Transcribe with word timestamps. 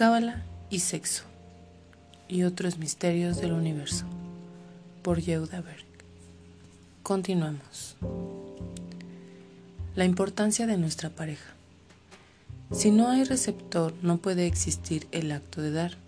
Cábala 0.00 0.42
y 0.70 0.78
sexo 0.78 1.24
y 2.26 2.44
otros 2.44 2.78
misterios 2.78 3.38
del 3.38 3.52
universo 3.52 4.06
por 5.02 5.20
Yehuda 5.20 5.60
Berg. 5.60 5.84
Continuamos. 7.02 7.96
La 9.94 10.06
importancia 10.06 10.66
de 10.66 10.78
nuestra 10.78 11.10
pareja. 11.10 11.52
Si 12.72 12.90
no 12.90 13.10
hay 13.10 13.24
receptor, 13.24 13.92
no 14.00 14.16
puede 14.16 14.46
existir 14.46 15.06
el 15.12 15.32
acto 15.32 15.60
de 15.60 15.70
dar. 15.70 15.98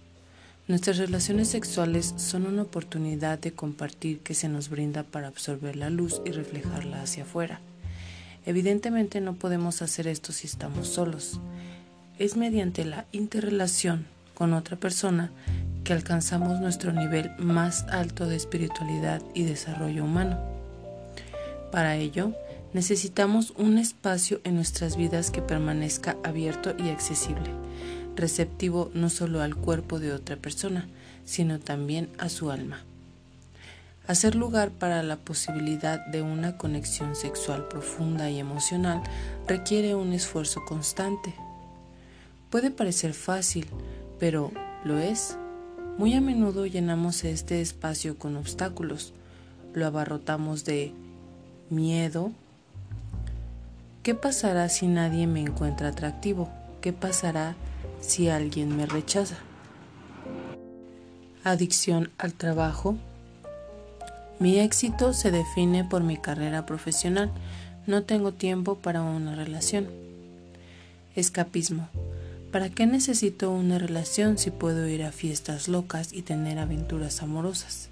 Nuestras 0.68 0.96
relaciones 0.96 1.48
sexuales 1.48 2.14
son 2.16 2.46
una 2.46 2.62
oportunidad 2.62 3.38
de 3.40 3.52
compartir 3.52 4.20
que 4.20 4.32
se 4.32 4.48
nos 4.48 4.70
brinda 4.70 5.02
para 5.02 5.28
absorber 5.28 5.76
la 5.76 5.90
luz 5.90 6.22
y 6.24 6.30
reflejarla 6.30 7.02
hacia 7.02 7.24
afuera. 7.24 7.60
Evidentemente 8.46 9.20
no 9.20 9.34
podemos 9.34 9.82
hacer 9.82 10.08
esto 10.08 10.32
si 10.32 10.46
estamos 10.46 10.88
solos. 10.88 11.40
Es 12.18 12.36
mediante 12.36 12.84
la 12.84 13.06
interrelación 13.12 14.06
con 14.34 14.52
otra 14.52 14.76
persona 14.76 15.30
que 15.84 15.92
alcanzamos 15.92 16.60
nuestro 16.60 16.92
nivel 16.92 17.30
más 17.38 17.84
alto 17.84 18.26
de 18.26 18.36
espiritualidad 18.36 19.22
y 19.34 19.44
desarrollo 19.44 20.04
humano. 20.04 20.38
Para 21.70 21.96
ello, 21.96 22.32
necesitamos 22.72 23.52
un 23.56 23.78
espacio 23.78 24.40
en 24.44 24.54
nuestras 24.54 24.96
vidas 24.96 25.30
que 25.30 25.42
permanezca 25.42 26.16
abierto 26.22 26.74
y 26.78 26.90
accesible 26.90 27.50
receptivo 28.16 28.90
no 28.94 29.08
solo 29.10 29.42
al 29.42 29.56
cuerpo 29.56 29.98
de 29.98 30.12
otra 30.12 30.36
persona, 30.36 30.88
sino 31.24 31.58
también 31.58 32.10
a 32.18 32.28
su 32.28 32.50
alma. 32.50 32.80
Hacer 34.06 34.34
lugar 34.34 34.70
para 34.70 35.02
la 35.02 35.16
posibilidad 35.16 36.04
de 36.06 36.22
una 36.22 36.56
conexión 36.58 37.14
sexual 37.14 37.68
profunda 37.68 38.30
y 38.30 38.40
emocional 38.40 39.02
requiere 39.46 39.94
un 39.94 40.12
esfuerzo 40.12 40.64
constante. 40.66 41.34
Puede 42.52 42.70
parecer 42.70 43.14
fácil, 43.14 43.66
pero 44.20 44.52
lo 44.84 44.98
es. 44.98 45.36
Muy 45.98 46.14
a 46.14 46.20
menudo 46.20 46.66
llenamos 46.66 47.24
este 47.24 47.60
espacio 47.60 48.16
con 48.18 48.36
obstáculos, 48.36 49.14
lo 49.74 49.86
abarrotamos 49.86 50.64
de 50.64 50.92
miedo. 51.70 52.30
¿Qué 54.04 54.14
pasará 54.14 54.68
si 54.68 54.86
nadie 54.86 55.26
me 55.26 55.40
encuentra 55.40 55.88
atractivo? 55.88 56.48
¿Qué 56.80 56.92
pasará 56.92 57.56
si 58.02 58.28
alguien 58.28 58.76
me 58.76 58.84
rechaza. 58.84 59.36
Adicción 61.44 62.10
al 62.18 62.34
trabajo. 62.34 62.96
Mi 64.38 64.58
éxito 64.58 65.14
se 65.14 65.30
define 65.30 65.84
por 65.84 66.02
mi 66.02 66.18
carrera 66.18 66.66
profesional. 66.66 67.30
No 67.86 68.02
tengo 68.02 68.32
tiempo 68.32 68.74
para 68.76 69.02
una 69.02 69.34
relación. 69.34 69.88
Escapismo. 71.14 71.88
¿Para 72.52 72.68
qué 72.68 72.86
necesito 72.86 73.50
una 73.50 73.78
relación 73.78 74.36
si 74.36 74.50
puedo 74.50 74.86
ir 74.86 75.04
a 75.04 75.10
fiestas 75.10 75.68
locas 75.68 76.12
y 76.12 76.20
tener 76.20 76.58
aventuras 76.58 77.22
amorosas? 77.22 77.88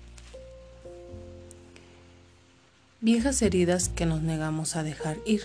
Viejas 3.00 3.41
heridas 3.41 3.89
que 3.89 4.05
nos 4.05 4.20
negamos 4.20 4.77
a 4.77 4.83
dejar 4.83 5.17
ir. 5.25 5.44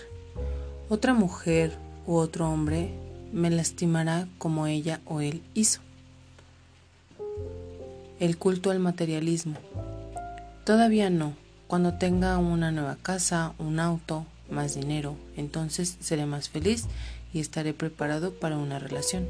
Otra 0.90 1.14
mujer 1.14 1.72
u 2.06 2.16
otro 2.16 2.50
hombre 2.50 2.90
me 3.32 3.48
lastimará 3.48 4.28
como 4.36 4.66
ella 4.66 5.00
o 5.06 5.22
él 5.22 5.42
hizo. 5.54 5.80
El 8.20 8.36
culto 8.36 8.70
al 8.70 8.80
materialismo. 8.80 9.56
Todavía 10.64 11.08
no. 11.08 11.32
Cuando 11.68 11.94
tenga 11.94 12.36
una 12.36 12.70
nueva 12.70 12.96
casa, 12.96 13.54
un 13.58 13.80
auto, 13.80 14.26
más 14.50 14.74
dinero, 14.74 15.16
entonces 15.36 15.96
seré 16.00 16.26
más 16.26 16.48
feliz 16.48 16.84
y 17.32 17.40
estaré 17.40 17.74
preparado 17.74 18.32
para 18.32 18.56
una 18.56 18.78
relación. 18.78 19.26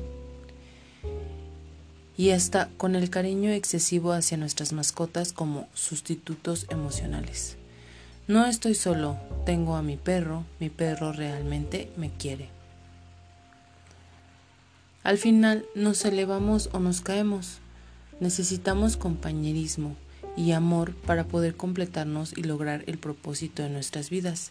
Y 2.17 2.31
hasta 2.31 2.69
con 2.77 2.95
el 2.95 3.11
cariño 3.11 3.51
excesivo 3.51 4.13
hacia 4.13 4.39
nuestras 4.39 4.73
mascotas 4.73 5.33
como 5.33 5.69
sustitutos 5.75 6.67
emocionales. 6.71 7.57
No 8.27 8.47
estoy 8.47 8.75
solo, 8.75 9.19
tengo 9.45 9.77
a 9.77 9.83
mi 9.83 9.97
perro, 9.97 10.45
mi 10.59 10.71
perro 10.71 11.13
realmente 11.13 11.91
me 11.97 12.11
quiere. 12.11 12.49
Al 15.05 15.19
final 15.19 15.65
nos 15.77 16.05
elevamos 16.05 16.69
o 16.73 16.81
nos 16.81 17.01
caemos. 17.01 17.59
Necesitamos 18.19 18.97
compañerismo 18.97 19.95
y 20.37 20.51
amor 20.51 20.97
para 20.97 21.25
poder 21.25 21.55
completarnos 21.55 22.37
y 22.37 22.43
lograr 22.43 22.83
el 22.89 22.99
propósito 22.99 23.63
de 23.63 23.71
nuestras 23.71 24.11
vidas. 24.11 24.51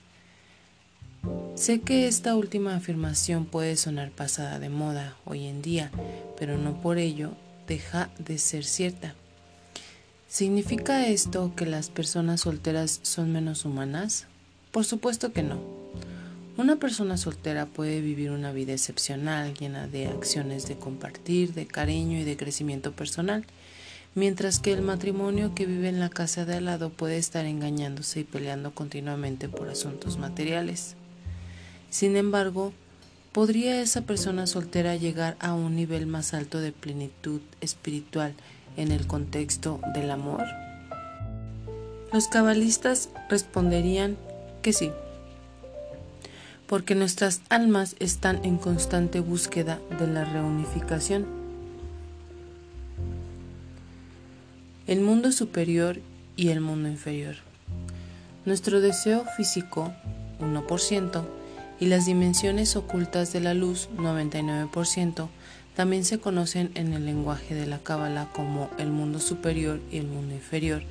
Sé 1.56 1.80
que 1.80 2.08
esta 2.08 2.36
última 2.36 2.75
afirmación 2.75 3.46
puede 3.46 3.78
sonar 3.78 4.12
pasada 4.12 4.59
de 4.59 4.69
moda 4.69 5.16
hoy 5.25 5.46
en 5.46 5.62
día, 5.62 5.90
pero 6.38 6.58
no 6.58 6.81
por 6.81 6.97
ello 6.97 7.31
deja 7.68 8.09
de 8.19 8.38
ser 8.38 8.66
cierta. 8.66 9.16
¿Significa 10.28 11.08
esto 11.08 11.53
que 11.56 11.66
las 11.66 11.90
personas 11.90 12.41
solteras 12.41 13.00
son 13.03 13.31
menos 13.31 13.64
humanas? 13.64 14.28
Por 14.72 14.84
supuesto 14.84 15.31
que 15.31 15.44
no. 15.44 15.62
Una 16.58 16.75
persona 16.75 17.16
soltera 17.16 17.66
puede 17.66 18.02
vivir 18.02 18.31
una 18.31 18.52
vida 18.52 18.74
excepcional, 18.74 19.53
llena 19.53 19.88
de 19.88 20.08
acciones 20.08 20.68
de 20.68 20.78
compartir, 20.78 21.53
de 21.53 21.68
cariño 21.68 22.19
y 22.19 22.25
de 22.25 22.35
crecimiento 22.35 22.91
personal, 22.91 23.46
mientras 24.14 24.59
que 24.59 24.74
el 24.74 24.81
matrimonio 24.81 25.56
que 25.56 25.66
vive 25.66 25.88
en 25.88 26.00
la 26.00 26.09
casa 26.09 26.46
de 26.46 26.56
al 26.56 26.66
lado 26.66 26.90
puede 26.90 27.18
estar 27.18 27.46
engañándose 27.46 28.22
y 28.22 28.24
peleando 28.25 28.75
continuamente 28.75 29.47
por 29.47 29.69
asuntos 29.69 30.18
materiales. 30.18 30.96
Sin 31.90 32.18
embargo, 32.18 32.73
¿podría 33.31 33.81
esa 33.81 34.01
persona 34.01 34.47
soltera 34.47 34.96
llegar 34.96 35.38
a 35.40 35.53
un 35.53 35.75
nivel 35.75 36.07
más 36.07 36.34
alto 36.34 36.59
de 36.59 36.72
plenitud 36.72 37.41
espiritual 37.62 38.34
en 38.78 38.91
el 38.91 39.07
contexto 39.07 39.79
del 39.94 40.12
amor? 40.12 40.44
Los 42.12 42.28
cabalistas 42.28 43.09
responderían 43.29 44.18
que 44.62 44.73
sí 44.73 44.91
porque 46.68 46.96
nuestras 46.96 47.41
almas 47.50 47.96
están 48.00 48.44
en 48.44 48.57
constante 48.57 49.19
búsqueda 49.19 49.79
de 50.00 50.07
la 50.07 50.25
reunificación. 50.25 51.25
El 54.88 55.02
mundo 55.02 55.31
superior 55.31 56.00
y 56.35 56.50
el 56.50 56.62
mundo 56.62 56.90
inferior. 56.90 57.35
Nuestro 58.46 58.81
deseo 58.81 59.25
físico, 59.38 59.91
1%, 60.40 61.23
y 61.80 61.88
las 61.88 62.06
dimensiones 62.06 62.75
ocultas 62.75 63.34
de 63.34 63.41
la 63.41 63.53
luz, 63.53 63.90
99%, 63.97 65.30
también 65.75 66.06
se 66.06 66.19
conocen 66.19 66.72
en 66.75 66.94
el 66.94 67.06
lenguaje 67.06 67.53
de 67.53 67.66
la 67.66 67.80
Cábala 67.80 68.30
como 68.34 68.69
el 68.78 68.91
mundo 68.91 69.19
superior 69.19 69.81
y 69.91 69.97
el 69.97 70.08
mundo 70.08 70.34
inferior, 70.34 70.84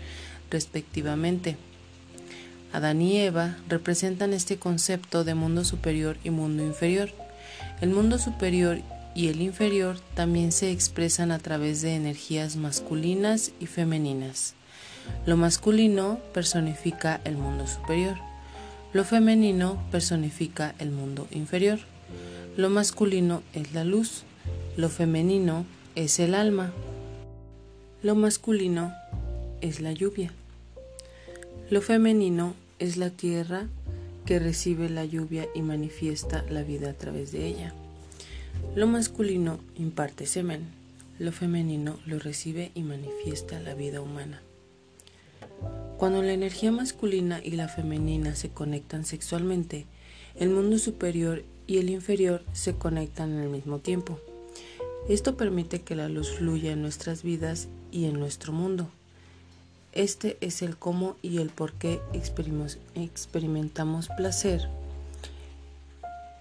respectivamente. 0.51 1.57
Adán 2.73 3.01
y 3.01 3.19
Eva 3.19 3.57
representan 3.69 4.35
este 4.35 4.59
concepto 4.59 5.25
de 5.25 5.35
mundo 5.35 5.65
superior 5.65 6.19
y 6.23 6.31
mundo 6.31 6.63
inferior. 6.65 7.11
El 7.81 7.91
mundo 7.91 8.19
superior 8.19 8.79
y 9.15 9.29
el 9.29 9.41
inferior 9.41 10.01
también 10.15 10.53
se 10.53 10.71
expresan 10.71 11.31
a 11.31 11.39
través 11.39 11.81
de 11.81 11.95
energías 11.95 12.57
masculinas 12.57 13.53
y 13.61 13.67
femeninas. 13.67 14.55
Lo 15.25 15.37
masculino 15.37 16.19
personifica 16.33 17.21
el 17.25 17.37
mundo 17.37 17.67
superior. 17.67 18.17
Lo 18.95 19.03
femenino 19.03 19.83
personifica 19.91 20.77
el 20.79 20.93
mundo 20.93 21.27
inferior. 21.33 21.81
Lo 22.57 22.71
masculino 22.71 23.43
es 23.53 23.75
la 23.75 23.83
luz. 23.83 24.23
Lo 24.77 24.89
femenino 24.89 25.67
es 25.97 26.21
el 26.21 26.33
alma. 26.33 26.73
Lo 28.05 28.15
masculino 28.15 28.95
es 29.61 29.81
la 29.81 29.91
lluvia. 29.91 30.31
Lo 31.71 31.83
femenino 31.83 32.55
es 32.79 32.97
la 32.97 33.11
tierra 33.11 33.67
que 34.27 34.39
recibe 34.39 34.89
la 34.89 35.05
lluvia 35.05 35.49
y 35.57 35.63
manifiesta 35.63 36.45
la 36.49 36.63
vida 36.63 36.91
a 36.91 36.95
través 36.95 37.33
de 37.33 37.49
ella. 37.49 37.75
Lo 38.77 38.87
masculino 38.87 39.59
imparte 39.77 40.25
semen, 40.25 40.69
lo 41.19 41.33
femenino 41.33 41.99
lo 42.07 42.21
recibe 42.21 42.71
y 42.77 42.85
manifiesta 42.85 43.59
la 43.59 43.75
vida 43.75 44.01
humana. 44.01 44.41
Cuando 45.99 46.23
la 46.23 46.33
energía 46.33 46.73
masculina 46.73 47.41
y 47.43 47.53
la 47.53 47.69
femenina 47.69 48.35
se 48.35 48.51
conectan 48.51 49.05
sexualmente, 49.05 49.87
el 50.35 50.51
mundo 50.51 50.79
superior 50.79 51.45
y 51.67 51.79
el 51.79 51.89
inferior 51.89 52.45
se 52.53 52.75
conectan 52.75 53.39
al 53.39 53.49
mismo 53.49 53.79
tiempo. 53.79 54.19
Esto 55.09 55.37
permite 55.37 55.83
que 55.83 55.95
la 55.95 56.09
luz 56.09 56.31
fluya 56.31 56.73
en 56.73 56.83
nuestras 56.83 57.23
vidas 57.23 57.69
y 57.93 58.07
en 58.07 58.19
nuestro 58.19 58.53
mundo. 58.53 58.89
Este 59.93 60.37
es 60.41 60.63
el 60.63 60.77
cómo 60.77 61.17
y 61.23 61.39
el 61.39 61.51
por 61.51 61.75
qué 61.75 62.01
experimentamos 62.13 64.09
placer 64.17 64.69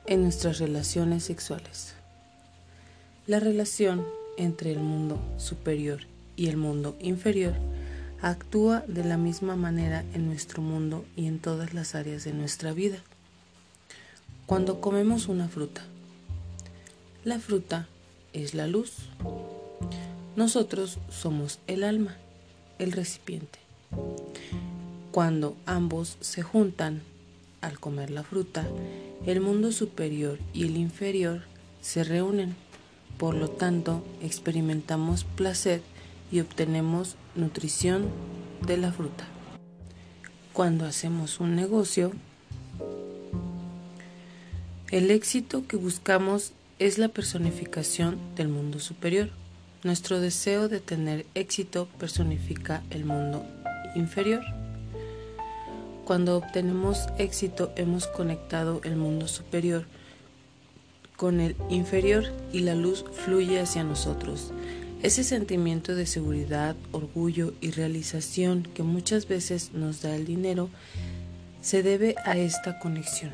en 0.07 0.23
nuestras 0.23 0.57
relaciones 0.57 1.25
sexuales. 1.25 1.94
La 3.27 3.39
relación 3.39 4.03
entre 4.38 4.71
el 4.71 4.79
mundo 4.79 5.19
superior 5.38 5.99
y 6.35 6.47
el 6.47 6.57
mundo 6.57 6.95
inferior 6.99 7.53
actúa 8.23 8.85
de 8.87 9.03
la 9.03 9.17
misma 9.17 9.57
manera 9.57 10.05
en 10.13 10.25
nuestro 10.25 10.61
mundo 10.61 11.03
y 11.17 11.27
en 11.27 11.39
todas 11.39 11.73
las 11.73 11.93
áreas 11.93 12.23
de 12.23 12.31
nuestra 12.31 12.71
vida. 12.71 12.99
Cuando 14.45 14.79
comemos 14.79 15.27
una 15.27 15.49
fruta, 15.49 15.83
la 17.25 17.37
fruta 17.39 17.89
es 18.31 18.53
la 18.53 18.65
luz. 18.65 18.93
Nosotros 20.37 20.99
somos 21.09 21.59
el 21.67 21.83
alma, 21.83 22.15
el 22.79 22.93
recipiente. 22.93 23.59
Cuando 25.11 25.57
ambos 25.65 26.17
se 26.21 26.43
juntan 26.43 27.01
al 27.59 27.77
comer 27.77 28.09
la 28.09 28.23
fruta, 28.23 28.65
el 29.25 29.41
mundo 29.41 29.73
superior 29.73 30.39
y 30.53 30.63
el 30.63 30.77
inferior 30.77 31.41
se 31.81 32.05
reúnen. 32.05 32.55
Por 33.17 33.35
lo 33.35 33.49
tanto, 33.49 34.01
experimentamos 34.21 35.25
placer 35.25 35.81
y 36.33 36.39
obtenemos 36.39 37.15
nutrición 37.35 38.09
de 38.65 38.77
la 38.77 38.91
fruta. 38.91 39.24
Cuando 40.51 40.85
hacemos 40.85 41.39
un 41.39 41.56
negocio, 41.56 42.12
el 44.89 45.12
éxito 45.12 45.68
que 45.68 45.77
buscamos 45.77 46.53
es 46.80 46.97
la 46.97 47.09
personificación 47.09 48.18
del 48.35 48.47
mundo 48.47 48.80
superior. 48.80 49.30
Nuestro 49.83 50.19
deseo 50.19 50.69
de 50.69 50.80
tener 50.80 51.27
éxito 51.35 51.88
personifica 52.00 52.81
el 52.89 53.06
mundo 53.06 53.45
inferior. 53.94 54.41
Cuando 56.03 56.35
obtenemos 56.35 57.09
éxito 57.19 57.71
hemos 57.75 58.07
conectado 58.07 58.81
el 58.83 58.95
mundo 58.95 59.27
superior 59.27 59.85
con 61.15 61.39
el 61.39 61.56
inferior 61.69 62.24
y 62.51 62.62
la 62.62 62.74
luz 62.74 63.06
fluye 63.24 63.59
hacia 63.59 63.83
nosotros. 63.83 64.51
Ese 65.03 65.25
sentimiento 65.25 65.95
de 65.95 66.05
seguridad, 66.05 66.77
orgullo 66.94 67.53
y 67.59 67.71
realización 67.71 68.63
que 68.63 68.83
muchas 68.83 69.27
veces 69.27 69.73
nos 69.73 70.01
da 70.01 70.15
el 70.15 70.25
dinero 70.25 70.69
se 71.61 71.83
debe 71.83 72.15
a 72.23 72.38
esta 72.38 72.79
conexión. 72.79 73.31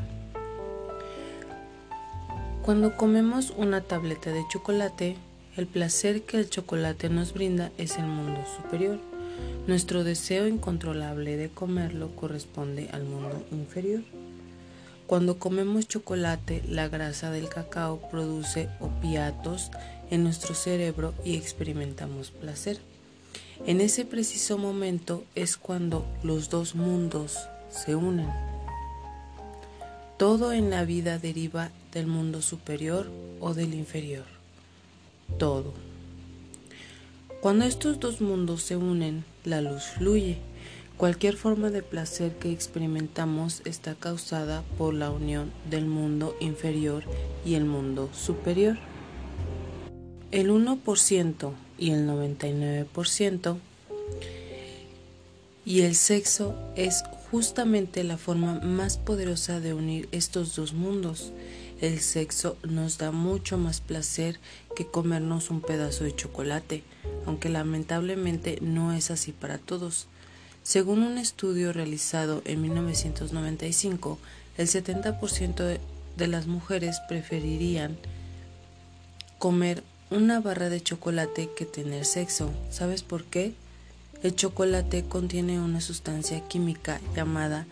Cuando 2.64 2.98
comemos 2.98 3.54
una 3.56 3.82
tableta 3.82 4.32
de 4.32 4.42
chocolate, 4.50 5.16
el 5.58 5.68
placer 5.68 6.24
que 6.24 6.38
el 6.38 6.50
chocolate 6.50 7.08
nos 7.10 7.34
brinda 7.34 7.72
es 7.78 8.00
el 8.00 8.08
mundo 8.08 8.44
superior. 8.58 9.00
Nuestro 9.68 10.04
deseo 10.04 10.48
incontrolable 10.48 11.38
de 11.38 11.50
comerlo 11.50 12.16
corresponde 12.16 12.90
al 12.92 13.04
mundo 13.04 13.46
inferior. 13.52 14.02
Cuando 15.06 15.38
comemos 15.38 15.88
chocolate, 15.88 16.64
la 16.68 16.88
grasa 16.88 17.30
del 17.32 17.50
cacao 17.50 18.10
produce 18.10 18.70
opiatos 18.80 19.72
en 20.10 20.24
nuestro 20.24 20.54
cerebro 20.56 21.14
y 21.24 21.36
experimentamos 21.36 22.32
placer. 22.32 22.80
En 23.66 23.82
ese 23.82 24.06
preciso 24.06 24.58
momento 24.58 25.24
es 25.36 25.58
cuando 25.58 26.06
los 26.24 26.50
dos 26.50 26.76
mundos 26.76 27.38
se 27.70 27.96
unen. 27.96 28.30
Todo 30.18 30.54
en 30.54 30.70
la 30.70 30.86
vida 30.86 31.18
deriva 31.20 31.72
del 31.94 32.08
mundo 32.08 32.42
superior 32.42 33.10
o 33.40 33.54
del 33.54 33.74
inferior. 33.74 34.26
Todo. 35.38 35.74
Cuando 37.42 37.66
estos 37.66 38.00
dos 38.00 38.20
mundos 38.20 38.64
se 38.64 38.76
unen, 38.76 39.24
la 39.46 39.62
luz 39.62 39.84
fluye. 39.98 40.38
Cualquier 40.98 41.38
forma 41.38 41.70
de 41.70 41.82
placer 41.82 42.34
que 42.34 42.52
experimentamos 42.52 43.62
está 43.64 43.96
causada 43.96 44.64
por 44.78 44.94
la 44.94 45.10
unión 45.10 45.52
del 45.70 45.86
mundo 45.86 46.36
inferior 46.42 47.04
y 47.46 47.56
el 47.56 47.64
mundo 47.64 48.10
superior. 48.14 48.78
El 50.32 50.52
1% 50.52 51.54
y 51.80 51.92
el 51.92 52.08
99% 52.08 53.58
y 55.66 55.82
el 55.82 55.96
sexo 55.96 56.56
es 56.76 57.04
justamente 57.32 58.04
la 58.04 58.18
forma 58.18 58.60
más 58.60 58.98
poderosa 58.98 59.60
de 59.60 59.74
unir 59.74 60.10
estos 60.12 60.56
dos 60.56 60.74
mundos. 60.74 61.32
El 61.82 62.00
sexo 62.00 62.58
nos 62.64 62.98
da 62.98 63.12
mucho 63.12 63.58
más 63.58 63.82
placer 63.82 64.40
que 64.76 64.86
comernos 64.86 65.50
un 65.50 65.62
pedazo 65.62 66.04
de 66.04 66.16
chocolate, 66.16 66.84
aunque 67.26 67.50
lamentablemente 67.50 68.60
no 68.62 68.94
es 68.94 69.12
así 69.12 69.32
para 69.32 69.58
todos. 69.58 70.08
Según 70.64 71.04
un 71.04 71.18
estudio 71.18 71.74
realizado 71.74 72.42
en 72.46 72.62
1995, 72.62 74.20
el 74.58 74.68
70% 74.68 75.80
de 76.18 76.28
las 76.28 76.48
mujeres 76.48 77.00
preferirían 77.08 77.98
comer 79.38 79.84
una 80.12 80.40
barra 80.40 80.70
de 80.70 80.82
chocolate 80.82 81.50
que 81.56 81.66
tener 81.66 82.06
sexo. 82.06 82.52
¿Sabes 82.72 83.04
por 83.04 83.26
qué? 83.26 83.54
El 84.24 84.36
chocolate 84.36 85.06
contiene 85.06 85.60
una 85.60 85.82
sustancia 85.82 86.42
química 86.48 87.00
llamada 87.16 87.68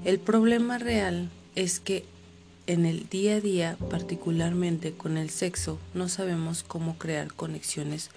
El 0.04 0.18
problema 0.18 0.78
real 0.78 1.30
es 1.54 1.80
que 1.80 2.04
en 2.66 2.86
el 2.86 3.08
día 3.08 3.36
a 3.36 3.40
día, 3.40 3.76
particularmente 3.90 4.92
con 4.92 5.16
el 5.16 5.30
sexo, 5.30 5.78
no 5.94 6.08
sabemos 6.08 6.62
cómo 6.62 6.96
crear 6.96 7.32
conexiones 7.32 8.10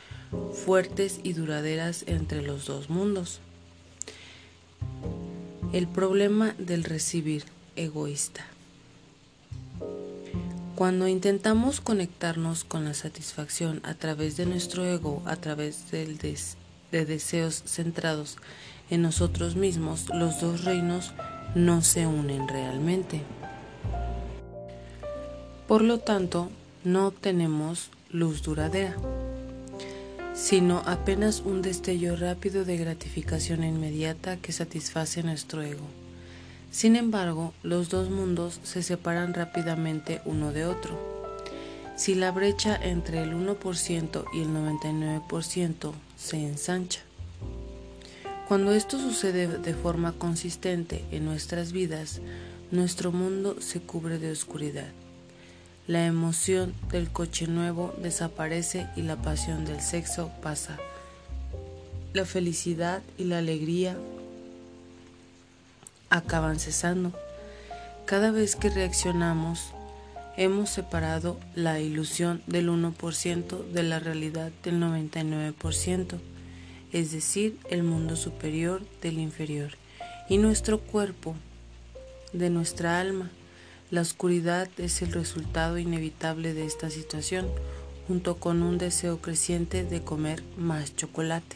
fuertes 0.54 1.20
y 1.24 1.34
duraderas 1.34 2.04
entre 2.08 2.42
los 2.42 2.66
dos 2.66 2.90
mundos. 2.90 3.40
El 5.74 5.88
problema 5.88 6.54
del 6.58 6.84
recibir 6.84 7.46
egoísta. 7.76 8.46
Cuando 10.76 11.08
intentamos 11.08 11.80
conectarnos 11.80 12.66
con 12.66 12.86
la 12.86 12.94
satisfacción 12.94 13.80
a 13.84 13.94
través 13.94 14.36
de 14.38 14.46
nuestro 14.46 14.86
ego, 14.86 15.22
a 15.26 15.38
través 15.38 15.90
de 15.90 17.06
deseos 17.06 17.64
centrados 17.66 18.38
en 18.90 19.02
nosotros 19.02 19.56
mismos, 19.56 20.06
los 20.14 20.42
dos 20.42 20.66
reinos 20.66 21.14
no 21.56 21.82
se 21.82 22.06
unen 22.06 22.48
realmente. 22.48 23.22
Por 25.68 25.82
lo 25.82 25.98
tanto, 25.98 26.52
no 26.84 27.08
obtenemos 27.08 27.90
luz 28.12 28.44
duradera, 28.44 28.96
sino 30.36 30.84
apenas 30.86 31.42
un 31.42 31.64
destello 31.64 32.16
rápido 32.16 32.66
de 32.66 32.78
gratificación 32.78 33.64
inmediata 33.64 34.38
que 34.38 34.52
satisface 34.52 35.24
nuestro 35.24 35.64
ego. 35.64 35.88
Sin 36.70 36.96
embargo, 36.96 37.52
los 37.64 37.90
dos 37.90 38.12
mundos 38.12 38.60
se 38.62 38.84
separan 38.84 39.34
rápidamente 39.34 40.22
uno 40.26 40.52
de 40.52 40.66
otro. 40.66 41.00
Si 41.96 42.14
la 42.14 42.32
brecha 42.32 42.76
entre 42.76 43.24
el 43.24 43.34
1% 43.34 44.26
y 44.34 44.42
el 44.42 44.50
99% 44.50 45.94
se 46.16 46.46
ensancha. 46.46 47.02
Cuando 48.48 48.72
esto 48.72 49.00
sucede 49.00 49.48
de 49.48 49.74
forma 49.74 50.12
consistente 50.12 51.04
en 51.10 51.26
nuestras 51.26 51.72
vidas, 51.72 52.22
nuestro 52.70 53.12
mundo 53.12 53.60
se 53.62 53.80
cubre 53.82 54.20
de 54.20 54.30
oscuridad. 54.32 54.92
La 55.88 56.08
emoción 56.08 56.74
del 56.92 57.12
coche 57.12 57.46
nuevo 57.46 57.94
desaparece 58.02 58.88
y 58.96 59.04
la 59.04 59.18
pasión 59.18 59.66
del 59.66 59.82
sexo 59.82 60.32
pasa. 60.42 60.78
La 62.14 62.26
felicidad 62.26 63.04
y 63.20 63.26
la 63.26 63.38
alegría 63.38 63.96
acaban 66.10 66.60
cesando. 66.60 67.14
Cada 68.06 68.32
vez 68.32 68.56
que 68.56 68.72
reaccionamos, 68.72 69.74
hemos 70.38 70.72
separado 70.72 71.40
la 71.54 71.80
ilusión 71.80 72.42
del 72.48 72.70
1% 72.70 73.70
de 73.72 73.84
la 73.84 74.00
realidad 74.00 74.52
del 74.64 74.82
99%, 74.82 76.20
es 76.94 77.12
decir, 77.12 77.60
el 77.70 77.84
mundo 77.84 78.16
superior 78.16 78.82
del 79.04 79.20
inferior, 79.20 79.72
y 80.30 80.40
nuestro 80.40 80.80
cuerpo 80.80 81.36
de 82.34 82.50
nuestra 82.50 83.00
alma. 83.00 83.30
La 83.92 84.02
oscuridad 84.02 84.68
es 84.78 85.04
el 85.04 85.14
resultado 85.14 85.78
inevitable 85.78 86.56
de 86.56 86.66
esta 86.66 86.90
situación, 86.90 87.48
junto 88.08 88.38
con 88.38 88.64
un 88.64 88.80
deseo 88.80 89.20
creciente 89.20 89.84
de 89.84 90.02
comer 90.02 90.42
más 90.58 90.96
chocolate. 90.96 91.56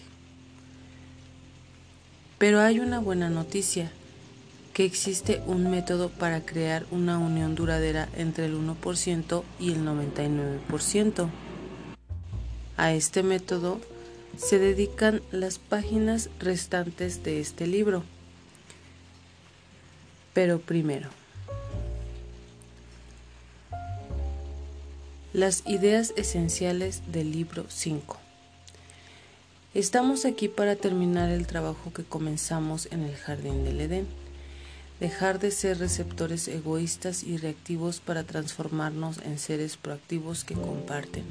Pero 2.38 2.62
hay 2.62 2.80
una 2.80 3.00
buena 3.00 3.30
noticia, 3.30 3.92
que 4.74 4.86
existe 4.86 5.42
un 5.48 5.70
método 5.72 6.10
para 6.10 6.46
crear 6.46 6.86
una 6.92 7.18
unión 7.18 7.56
duradera 7.56 8.08
entre 8.16 8.46
el 8.46 8.56
1% 8.56 9.44
y 9.60 9.72
el 9.72 9.84
99%. 9.84 11.30
A 12.78 12.94
este 12.94 13.24
método 13.24 13.82
se 14.38 14.58
dedican 14.60 15.22
las 15.32 15.60
páginas 15.60 16.30
restantes 16.40 17.24
de 17.24 17.42
este 17.42 17.68
libro. 17.68 18.04
Pero 20.34 20.60
primero, 20.60 21.10
las 25.34 25.64
ideas 25.68 26.14
esenciales 26.18 27.04
del 27.12 27.32
libro 27.32 27.66
5. 27.68 28.18
Estamos 29.76 30.26
aquí 30.26 30.48
para 30.48 30.76
terminar 30.76 31.30
el 31.30 31.46
trabajo 31.46 31.94
que 31.94 32.04
comenzamos 32.04 32.88
en 32.92 33.04
el 33.04 33.16
jardín 33.16 33.64
del 33.64 33.82
Edén 33.82 34.08
dejar 35.00 35.40
de 35.40 35.52
ser 35.52 35.80
receptores 35.80 36.48
egoístas 36.48 37.24
y 37.24 37.38
reactivos 37.38 38.00
para 38.00 38.24
transformarnos 38.24 39.20
en 39.20 39.38
seres 39.40 39.78
proactivos 39.78 40.44
que 40.44 40.56
comparten. 40.56 41.24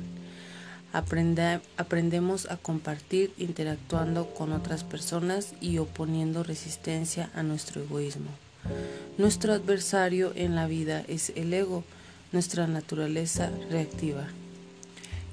aprendemos 0.93 2.50
a 2.50 2.57
compartir 2.57 3.33
interactuando 3.37 4.33
con 4.33 4.52
otras 4.52 4.85
personas 4.85 5.52
y 5.61 5.78
oponiendo 5.78 6.45
resistencia 6.45 7.31
a 7.35 7.43
nuestro 7.43 7.83
egoísmo. 7.83 8.31
Nuestro 9.19 9.52
adversario 9.52 10.33
en 10.35 10.55
la 10.55 10.67
vida 10.67 11.05
es 11.09 11.33
el 11.37 11.52
ego, 11.52 11.85
nuestra 12.32 12.66
naturaleza 12.66 13.50
reactiva. 13.70 14.26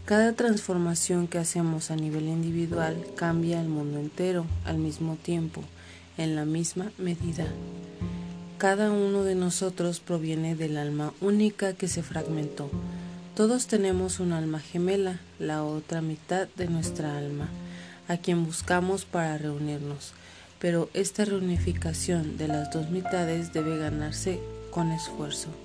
Cada 0.06 0.34
transformación 0.34 1.28
que 1.28 1.38
hacemos 1.38 1.92
a 1.92 1.96
nivel 1.96 2.28
individual 2.28 2.96
cambia 3.16 3.60
el 3.60 3.68
mundo 3.68 4.00
entero 4.00 4.46
al 4.66 4.78
mismo 4.78 5.16
tiempo, 5.16 5.64
en 6.18 6.36
la 6.36 6.46
misma 6.46 6.92
medida. 6.98 7.48
Cada 8.58 8.92
uno 8.92 9.24
de 9.24 9.36
nosotros 9.36 10.00
proviene 10.00 10.56
del 10.56 10.78
alma 10.78 11.14
única 11.22 11.74
que 11.74 11.88
se 11.88 12.04
fragmentó. 12.04 12.70
Todos 13.36 13.68
tenemos 13.68 14.20
un 14.20 14.32
alma 14.32 14.60
gemela, 14.60 15.20
la 15.40 15.64
otra 15.64 16.02
mitad 16.02 16.48
de 16.56 16.68
nuestra 16.68 17.18
alma, 17.18 17.50
a 18.08 18.18
quien 18.18 18.46
buscamos 18.46 19.06
para 19.06 19.38
reunirnos 19.38 20.14
pero 20.60 20.90
esta 20.94 21.26
reunificación 21.26 22.38
de 22.38 22.48
las 22.48 22.72
dos 22.72 22.90
mitades 22.90 23.54
debe 23.54 23.78
ganarse 23.78 24.40
con 24.72 24.92
esfuerzo. 24.92 25.65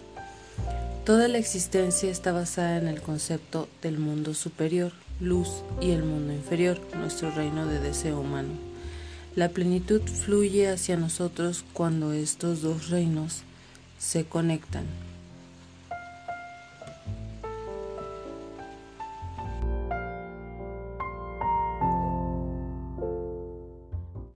Toda 1.10 1.26
la 1.26 1.38
existencia 1.38 2.08
está 2.08 2.30
basada 2.30 2.78
en 2.78 2.86
el 2.86 3.02
concepto 3.02 3.68
del 3.82 3.98
mundo 3.98 4.32
superior, 4.32 4.92
luz, 5.18 5.64
y 5.80 5.90
el 5.90 6.04
mundo 6.04 6.32
inferior, 6.32 6.80
nuestro 6.94 7.32
reino 7.32 7.66
de 7.66 7.80
deseo 7.80 8.20
humano. 8.20 8.50
La 9.34 9.48
plenitud 9.48 10.02
fluye 10.02 10.68
hacia 10.68 10.96
nosotros 10.96 11.64
cuando 11.72 12.12
estos 12.12 12.62
dos 12.62 12.90
reinos 12.90 13.42
se 13.98 14.24
conectan. 14.24 14.84